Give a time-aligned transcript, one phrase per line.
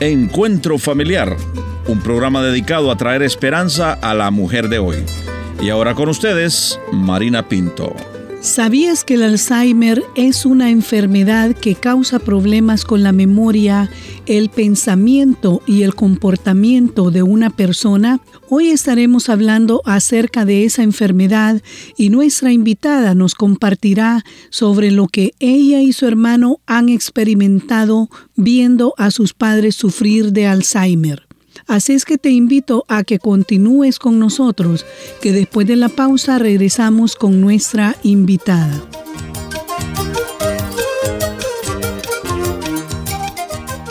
[0.00, 1.36] Encuentro Familiar,
[1.86, 5.04] un programa dedicado a traer esperanza a la mujer de hoy.
[5.60, 7.94] Y ahora con ustedes, Marina Pinto.
[8.40, 13.90] ¿Sabías que el Alzheimer es una enfermedad que causa problemas con la memoria,
[14.24, 18.20] el pensamiento y el comportamiento de una persona?
[18.48, 21.60] Hoy estaremos hablando acerca de esa enfermedad
[21.98, 28.94] y nuestra invitada nos compartirá sobre lo que ella y su hermano han experimentado viendo
[28.96, 31.29] a sus padres sufrir de Alzheimer.
[31.66, 34.86] Así es que te invito a que continúes con nosotros,
[35.20, 38.82] que después de la pausa regresamos con nuestra invitada.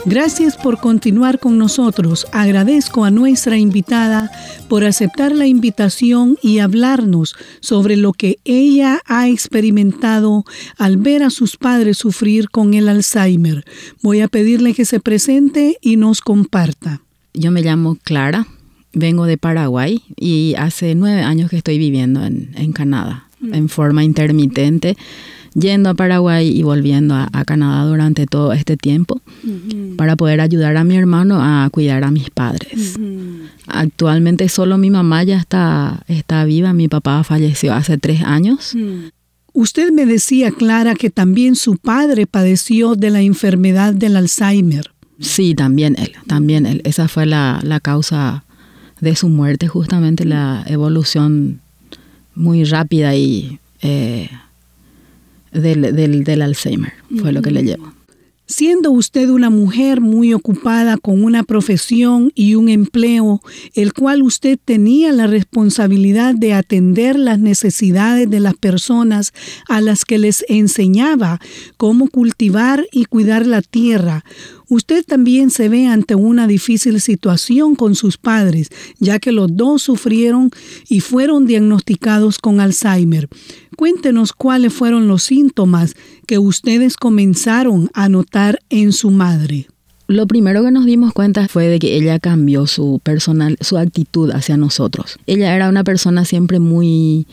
[0.10, 2.26] Gracias por continuar con nosotros.
[2.32, 4.32] Agradezco a nuestra invitada
[4.68, 10.46] por aceptar la invitación y hablarnos sobre lo que ella ha experimentado
[10.78, 13.66] al ver a sus padres sufrir con el Alzheimer.
[14.02, 17.04] Voy a pedirle que se presente y nos comparta.
[17.34, 18.48] Yo me llamo Clara,
[18.94, 23.54] vengo de Paraguay y hace nueve años que estoy viviendo en, Canadá mm.
[23.54, 24.98] en forma intermitente,
[25.54, 29.22] yendo a Paraguay y volviendo a, Canadá durante todo este tiempo
[29.98, 32.98] para poder ayudar a mi hermano a cuidar a mis padres.
[33.68, 38.76] Actualmente solo mi mamá ya está, está viva, mi papá falleció hace tres años.
[38.76, 39.10] Mm.
[39.54, 44.92] Usted me decía, Clara, que también su padre padeció de la enfermedad del Alzheimer.
[45.20, 46.82] Sí, también él, también él.
[46.86, 48.44] Esa fue la, causa
[49.02, 51.62] de su muerte, justamente la evolución
[52.36, 54.30] muy rápida y eh,
[55.52, 57.94] del, del, Alzheimer, fue lo que le llevó.
[58.52, 63.42] Siendo usted una mujer muy ocupada con una profesión y un empleo,
[63.76, 69.34] el cual usted tenía la responsabilidad de atender las necesidades de las personas
[69.68, 71.40] a las que les enseñaba
[71.78, 74.26] cómo cultivar y cuidar la tierra,
[74.70, 78.70] usted también se ve ante una difícil situación con sus padres,
[79.00, 80.52] ya que los dos sufrieron
[80.88, 83.28] y fueron diagnosticados con Alzheimer.
[83.76, 85.96] Cuéntenos cuáles fueron los síntomas
[86.28, 89.68] que ustedes comenzaron a notar en su madre.
[90.08, 94.32] Lo primero que nos dimos cuenta fue de que ella cambió su personal, su actitud
[94.32, 95.18] hacia nosotros.
[95.28, 97.28] Ella era una persona siempre muy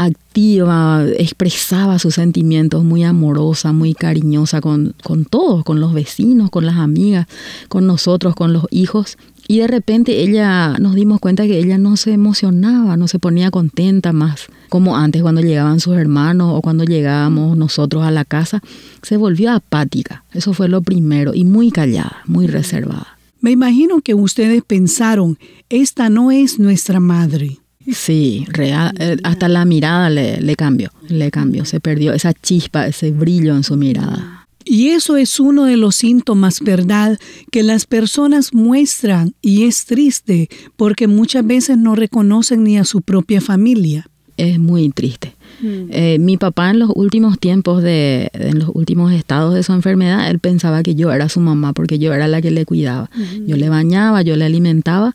[0.00, 6.64] activa, expresaba sus sentimientos muy amorosa, muy cariñosa con, con todos, con los vecinos, con
[6.64, 7.26] las amigas,
[7.68, 9.18] con nosotros, con los hijos.
[9.46, 13.50] Y de repente ella nos dimos cuenta que ella no se emocionaba, no se ponía
[13.50, 18.62] contenta más como antes cuando llegaban sus hermanos o cuando llegábamos nosotros a la casa.
[19.02, 23.18] Se volvió apática, eso fue lo primero, y muy callada, muy reservada.
[23.40, 27.59] Me imagino que ustedes pensaron, esta no es nuestra madre.
[27.86, 32.86] Sí, real, eh, hasta la mirada le, le cambió, le cambió, se perdió esa chispa,
[32.86, 34.46] ese brillo en su mirada.
[34.64, 37.18] Y eso es uno de los síntomas, ¿verdad?,
[37.50, 43.00] que las personas muestran y es triste porque muchas veces no reconocen ni a su
[43.00, 44.06] propia familia.
[44.40, 45.34] Es muy triste.
[45.60, 45.90] Mm.
[45.90, 50.30] Eh, mi papá en los últimos tiempos de, en los últimos estados de su enfermedad,
[50.30, 53.10] él pensaba que yo era su mamá porque yo era la que le cuidaba.
[53.46, 55.14] Yo le bañaba, yo le alimentaba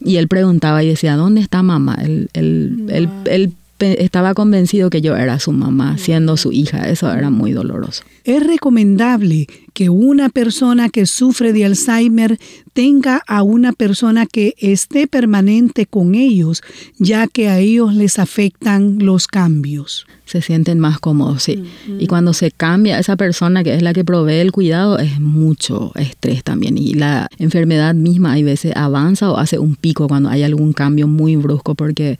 [0.00, 1.96] y él preguntaba y decía, ¿dónde está mamá?
[2.02, 6.88] Él, él, él, él estaba convencido que yo era su mamá, siendo su hija.
[6.88, 8.04] Eso era muy doloroso.
[8.24, 12.38] Es recomendable que una persona que sufre de Alzheimer
[12.72, 16.62] tenga a una persona que esté permanente con ellos,
[16.98, 20.06] ya que a ellos les afectan los cambios.
[20.24, 21.62] Se sienten más cómodos, sí.
[21.98, 25.92] Y cuando se cambia esa persona que es la que provee el cuidado, es mucho
[25.94, 26.78] estrés también.
[26.78, 31.06] Y la enfermedad misma hay veces avanza o hace un pico cuando hay algún cambio
[31.06, 32.18] muy brusco porque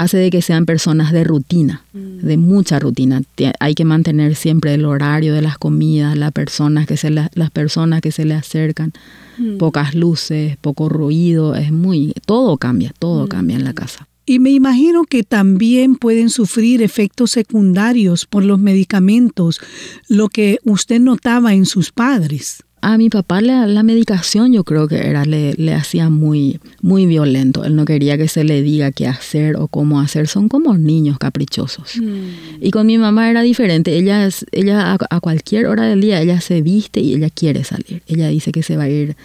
[0.00, 2.26] hace de que sean personas de rutina, mm.
[2.26, 3.22] de mucha rutina.
[3.60, 8.00] Hay que mantener siempre el horario de las comidas, las personas que se las personas
[8.00, 8.92] que se le acercan,
[9.36, 9.58] mm.
[9.58, 13.28] pocas luces, poco ruido, es muy todo cambia, todo mm.
[13.28, 14.08] cambia en la casa.
[14.24, 19.60] Y me imagino que también pueden sufrir efectos secundarios por los medicamentos,
[20.08, 22.62] lo que usted notaba en sus padres.
[22.82, 27.64] A mi papá la, medicación yo creo que era le, le, hacía muy, muy violento.
[27.64, 30.28] Él no quería que se le diga qué hacer o cómo hacer.
[30.28, 31.96] Son como niños caprichosos.
[31.96, 32.62] Mm.
[32.62, 33.96] Y con mi mamá era diferente.
[33.98, 38.02] Ella, ella a, cualquier hora del día, ella se viste y ella quiere salir.
[38.06, 39.16] Ella dice que se va a ir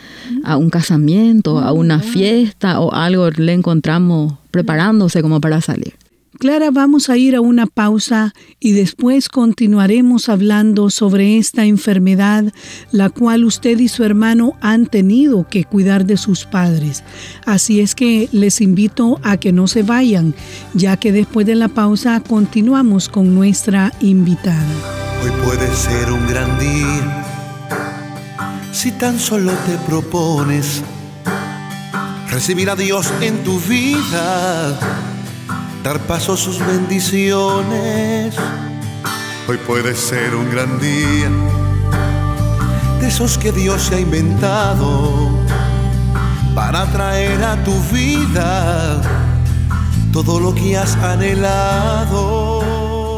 [0.43, 2.03] a un casamiento, a una mm.
[2.03, 3.29] fiesta o algo.
[3.29, 5.93] Le encontramos preparándose como para salir.
[6.39, 12.53] Clara, vamos a ir a una pausa y después continuaremos hablando sobre esta enfermedad,
[12.91, 17.03] la cual usted y su hermano han tenido que cuidar de sus padres.
[17.45, 20.35] Así es que les invito a que no se vayan,
[20.73, 24.65] ya que después de la pausa continuamos con nuestra invitada.
[25.23, 27.25] Hoy puede ser un gran día
[28.75, 30.83] si tan solo te propones
[32.29, 35.14] recibir a Dios en tu vida,
[35.85, 38.35] dar paso a sus bendiciones.
[39.47, 41.29] Hoy puede ser un gran día
[42.99, 45.29] de esos que Dios se ha inventado
[46.55, 48.99] para traer a tu vida
[50.11, 52.63] todo lo que has anhelado.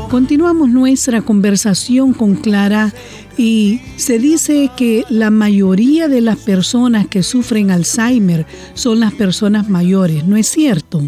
[0.10, 2.94] Continuamos nuestra conversación con Clara
[3.38, 9.69] y se dice que la mayoría de las personas que sufren Alzheimer son las personas
[9.69, 11.02] mayores, ¿no es cierto?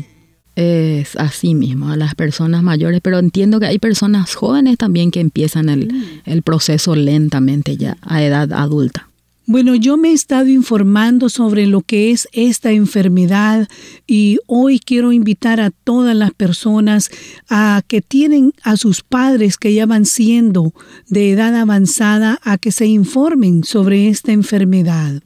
[0.59, 5.21] Es así mismo, a las personas mayores, pero entiendo que hay personas jóvenes también que
[5.21, 9.09] empiezan el, el proceso lentamente ya a edad adulta.
[9.45, 13.69] Bueno, yo me he estado informando sobre lo que es esta enfermedad
[14.06, 17.09] y hoy quiero invitar a todas las personas
[17.50, 20.73] a que tienen a sus padres que ya van siendo
[21.07, 25.23] de edad avanzada a que se informen sobre esta enfermedad.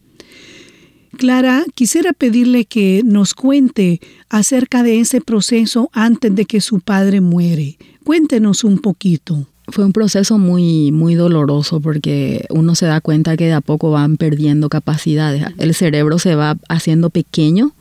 [1.17, 7.21] Clara, quisiera pedirle que nos cuente acerca de ese proceso antes de que su padre
[7.21, 7.77] muere.
[8.03, 13.45] Cuéntenos un poquito fue un proceso muy, muy doloroso porque uno se da cuenta que
[13.45, 15.45] de a poco van perdiendo capacidades.
[15.57, 17.73] El cerebro se va haciendo pequeño,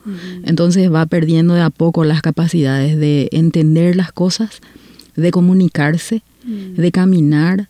[0.45, 4.61] entonces va perdiendo de a poco las capacidades de entender las cosas,
[5.17, 7.69] de comunicarse, de caminar.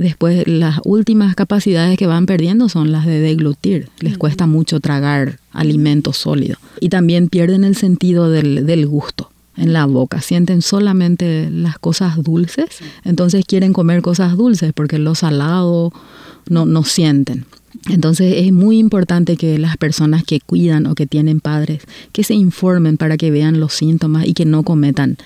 [0.00, 3.90] Después las últimas capacidades que van perdiendo son las de deglutir.
[4.00, 6.58] Les cuesta mucho tragar alimentos sólidos.
[6.80, 12.22] Y también pierden el sentido del, del gusto en la boca, sienten solamente las cosas
[12.22, 15.92] dulces, entonces quieren comer cosas dulces porque lo salado
[16.48, 17.44] no, no sienten.
[17.90, 21.82] Entonces es muy importante que las personas que cuidan o que tienen padres,
[22.12, 25.18] que se informen para que vean los síntomas y que no cometan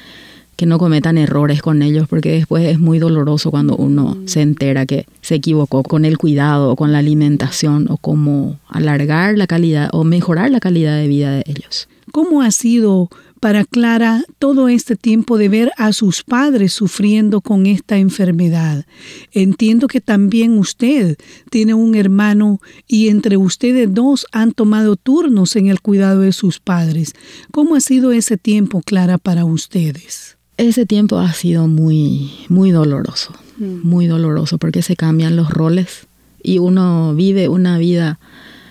[0.57, 4.87] que no cometan errores con ellos porque después es muy doloroso cuando uno se entera
[4.87, 9.91] que se equivocó con el cuidado o con la alimentación o cómo alargar la calidad
[9.93, 11.89] o mejorar la calidad de vida de ellos.
[12.13, 13.09] ¿Cómo ha sido
[13.45, 18.87] para Clara todo este tiempo de ver a sus padres sufriendo con esta enfermedad.
[19.33, 21.19] Entiendo que también usted
[21.51, 22.59] tiene un hermano
[22.89, 27.13] y entre ustedes dos han tomado turnos en el cuidado de sus padres.
[27.53, 30.34] ¿Cómo ha sido ese tiempo, Clara, para ustedes?
[30.57, 33.81] Ese tiempo ha sido muy, muy doloroso, mm.
[33.83, 36.07] muy doloroso porque se cambian los roles
[36.43, 38.19] y uno vive una vida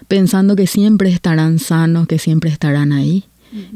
[0.08, 3.26] pensando que siempre estarán sanos, que siempre estarán ahí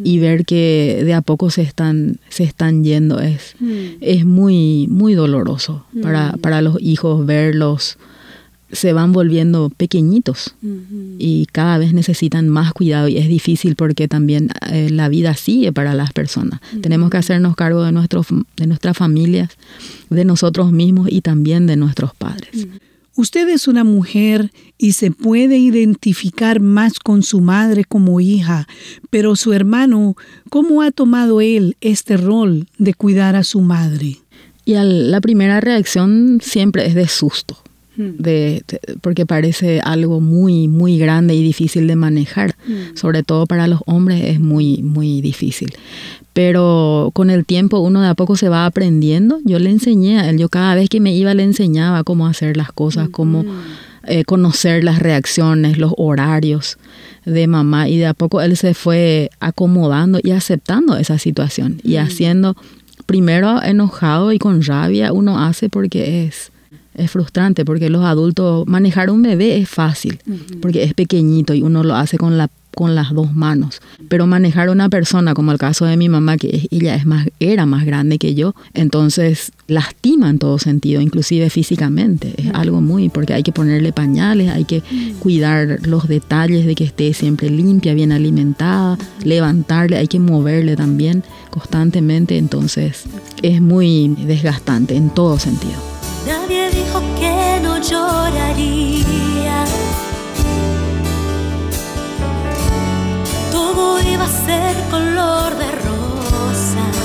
[0.04, 3.86] y ver que de a poco se están, se están yendo es, mm.
[4.02, 6.40] es muy, muy doloroso para, mm.
[6.40, 7.98] para los hijos verlos
[8.72, 10.56] se van volviendo pequeñitos
[11.18, 15.72] y cada vez necesitan más cuidado y es difícil porque también eh, la vida sigue
[15.72, 16.60] para las personas.
[16.82, 18.28] Tenemos que hacernos cargo de, nuestros,
[18.58, 19.52] de nuestras familias,
[20.10, 22.68] de nosotros mismos y también de nuestros padres.
[23.16, 28.68] Usted es una mujer y se puede identificar más con su madre como hija,
[29.10, 30.16] pero su hermano,
[30.52, 34.18] ¿cómo ha tomado él este rol de cuidar a su madre?
[34.66, 37.58] Y la primera reacción siempre es de susto.
[37.98, 38.12] Hmm.
[38.18, 38.64] De,
[39.02, 42.56] porque parece algo muy, muy grande y difícil de manejar.
[42.68, 42.96] Hmm.
[42.96, 45.74] Sobre todo para los hombres es muy, muy difícil
[46.38, 49.40] pero con el tiempo uno de a poco se va aprendiendo.
[49.44, 52.58] Yo le enseñé a él, yo cada vez que me iba le enseñaba cómo hacer
[52.58, 53.44] las cosas, cómo
[54.04, 56.78] eh, conocer las reacciones, los horarios
[57.26, 61.96] de mamá y de a poco él se fue acomodando y aceptando esa situación y
[61.96, 62.56] haciendo
[63.08, 66.52] primero enojado y con rabia uno hace porque es
[66.98, 70.20] es frustrante porque los adultos manejar un bebé es fácil
[70.62, 73.82] porque es pequeñito y uno lo hace con la con las dos manos.
[74.08, 77.28] Pero manejar a una persona, como el caso de mi mamá, que ella es más,
[77.40, 82.36] era más grande que yo, entonces lastima en todo sentido, inclusive físicamente.
[82.38, 84.84] Es algo muy, porque hay que ponerle pañales, hay que
[85.20, 91.24] cuidar los detalles de que esté siempre limpia, bien alimentada, levantarle, hay que moverle también
[91.50, 93.06] constantemente, entonces
[93.42, 95.97] es muy desgastante en todo sentido.
[97.62, 99.66] No lloraría
[103.52, 106.96] todo iba a ser color de rosas.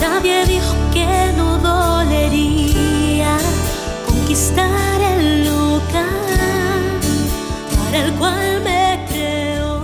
[0.00, 3.36] Nadie dijo que no dolería
[4.06, 7.00] conquistar el lugar
[7.76, 9.82] para el cual me creo.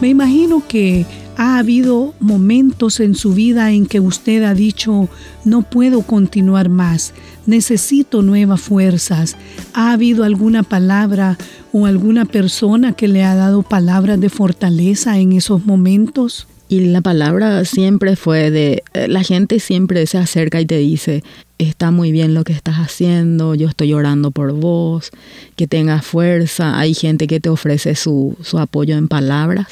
[0.00, 1.06] Me imagino que
[1.42, 5.08] ha habido momentos en su vida en que usted ha dicho,
[5.44, 7.14] no puedo continuar más,
[7.46, 9.36] necesito nuevas fuerzas.
[9.74, 11.36] ¿Ha habido alguna palabra
[11.72, 16.46] o alguna persona que le ha dado palabras de fortaleza en esos momentos?
[16.68, 21.24] Y la palabra siempre fue de, eh, la gente siempre se acerca y te dice,
[21.58, 25.10] está muy bien lo que estás haciendo, yo estoy orando por vos,
[25.56, 26.78] que tengas fuerza.
[26.78, 29.66] Hay gente que te ofrece su, su apoyo en palabras,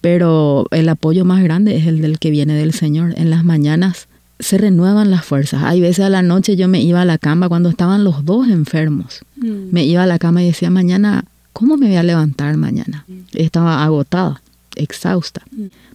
[0.00, 3.14] pero el apoyo más grande es el del que viene del Señor.
[3.16, 5.62] En las mañanas se renuevan las fuerzas.
[5.64, 8.48] Hay veces a la noche yo me iba a la cama cuando estaban los dos
[8.48, 9.20] enfermos.
[9.36, 9.72] Mm.
[9.72, 13.04] Me iba a la cama y decía, mañana, ¿cómo me voy a levantar mañana?
[13.06, 13.20] Mm.
[13.34, 14.40] Estaba agotada
[14.76, 15.42] exhausta,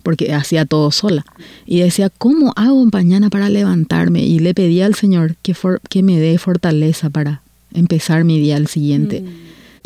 [0.04, 1.26] porque hacía todo sola.
[1.66, 4.24] Y decía, ¿cómo hago mañana para levantarme?
[4.26, 5.56] Y le pedía al Señor que,
[5.90, 7.42] que me dé fortaleza para
[7.74, 9.24] empezar mi día al siguiente.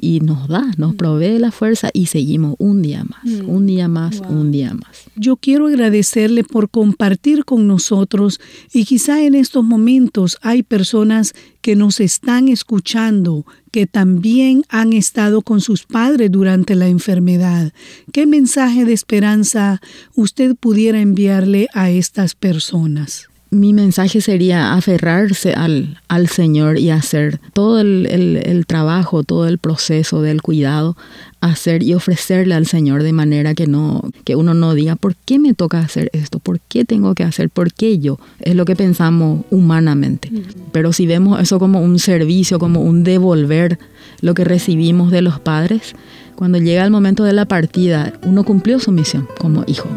[0.02, 0.06] Mm.
[0.06, 3.50] Y nos da, nos provee la fuerza y seguimos un día más, mm.
[3.50, 5.06] un día más, un día más.
[5.16, 8.40] Yo quiero agradecerle por compartir con nosotros
[8.74, 15.42] y quizá en estos momentos hay personas que nos están escuchando, que también han estado
[15.42, 17.74] con sus padres durante la enfermedad.
[18.12, 19.82] ¿Qué mensaje de esperanza
[20.16, 23.29] usted pudiera enviarle a estas personas?
[23.52, 29.58] Mi mensaje sería aferrarse al, al Señor y hacer todo el, el, trabajo, todo el
[29.58, 30.96] proceso del cuidado,
[31.42, 35.40] hacer y ofrecerle al Señor de manera que no, que uno no diga ¿por qué
[35.40, 36.38] me toca hacer esto?
[36.38, 37.50] ¿Por qué tengo que hacer?
[37.50, 38.20] ¿Por qué yo?
[38.40, 40.32] Es lo que pensamos humanamente.
[40.72, 43.80] Pero si vemos eso como un servicio, como un devolver
[44.22, 45.96] lo que recibimos de los padres,
[46.36, 49.90] cuando llega el momento de la partida, uno cumplió su misión como hijo.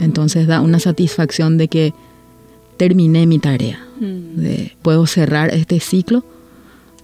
[0.00, 1.94] Entonces da una satisfacción de que
[2.76, 3.80] terminé mi tarea.
[4.00, 4.70] Mm.
[4.82, 6.24] puedo cerrar este ciclo,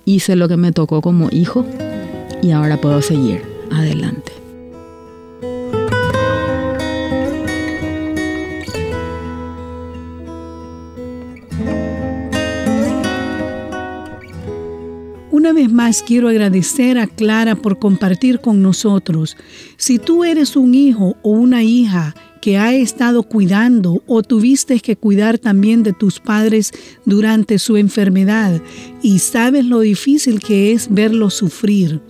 [0.04, 1.64] hice lo que me tocó como hijo
[2.42, 4.32] y ahora puedo seguir adelante.
[15.30, 19.36] Una vez más quiero agradecer a Clara por compartir con nosotros.
[19.78, 24.96] Si tú eres un hijo o una hija que ha estado cuidando o tuviste que
[24.96, 26.72] cuidar también de tus padres
[27.04, 28.60] durante su enfermedad
[29.02, 32.00] y sabes lo difícil que es verlos sufrir.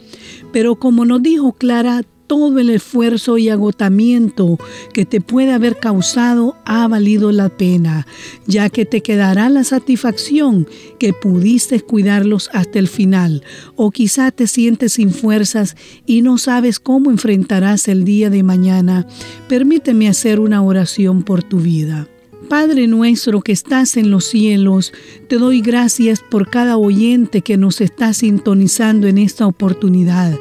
[0.53, 4.57] Pero como nos dijo Clara, todo el esfuerzo y agotamiento
[4.93, 8.07] que te puede haber causado ha valido la pena,
[8.47, 10.69] ya que te quedará la satisfacción
[11.01, 13.43] que pudiste cuidarlos hasta el final,
[13.75, 15.75] o quizá te sientes sin fuerzas
[16.07, 19.09] y no sabes cómo enfrentarás el día de mañana.
[19.49, 22.07] Permíteme hacer una oración por tu vida.
[22.49, 24.93] Padre nuestro que estás en los cielos,
[25.29, 30.37] te doy gracias por cada oyente que nos está sintonizando en esta oportunidad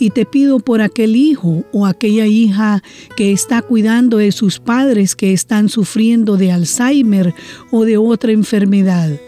[0.00, 2.82] y te pido por aquel hijo o aquella hija
[3.16, 7.34] que está cuidando de sus padres que están sufriendo de Alzheimer
[7.70, 9.20] o de otra enfermedad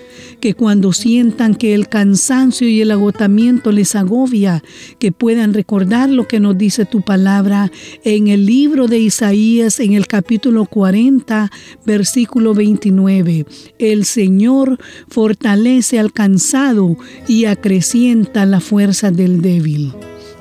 [0.42, 4.64] que cuando sientan que el cansancio y el agotamiento les agobia,
[4.98, 7.70] que puedan recordar lo que nos dice tu palabra
[8.02, 11.48] en el libro de Isaías en el capítulo 40,
[11.86, 13.46] versículo 29.
[13.78, 16.96] El Señor fortalece al cansado
[17.28, 19.92] y acrecienta la fuerza del débil.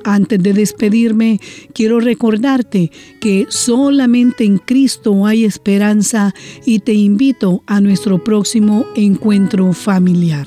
[0.09, 1.41] Antes de despedirme,
[1.75, 6.33] quiero recordarte que solamente en Cristo hay esperanza
[6.65, 10.47] y te invito a nuestro próximo encuentro familiar.